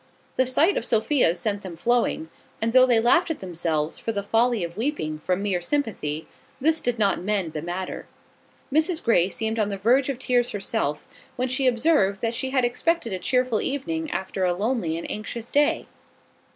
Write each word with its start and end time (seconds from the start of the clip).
The 0.35 0.47
sight 0.47 0.77
of 0.77 0.83
Sophia's 0.83 1.39
set 1.39 1.61
them 1.61 1.75
flowing; 1.75 2.31
and 2.59 2.73
though 2.73 2.87
they 2.87 2.99
laughed 2.99 3.29
at 3.29 3.39
themselves 3.39 3.99
for 3.99 4.11
the 4.11 4.23
folly 4.23 4.63
of 4.63 4.75
weeping 4.75 5.19
from 5.23 5.43
mere 5.43 5.61
sympathy, 5.61 6.27
this 6.59 6.81
did 6.81 6.97
not 6.97 7.21
mend 7.21 7.53
the 7.53 7.61
matter. 7.61 8.07
Mrs 8.73 9.03
Grey 9.03 9.29
seemed 9.29 9.59
on 9.59 9.69
the 9.69 9.77
verge 9.77 10.09
of 10.09 10.17
tears 10.17 10.49
herself, 10.49 11.05
when 11.35 11.49
she 11.49 11.67
observed 11.67 12.19
that 12.21 12.33
she 12.33 12.49
had 12.49 12.65
expected 12.65 13.13
a 13.13 13.19
cheerful 13.19 13.61
evening 13.61 14.09
after 14.09 14.43
a 14.43 14.55
lonely 14.55 14.97
and 14.97 15.05
anxious 15.07 15.51
day. 15.51 15.85